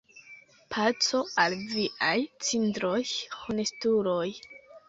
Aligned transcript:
Paco 0.75 1.19
al 1.43 1.55
viaj 1.75 2.15
cindroj, 2.49 3.05
honestuloj! 3.43 4.27